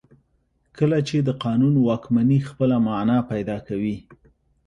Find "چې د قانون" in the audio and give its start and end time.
1.07-1.73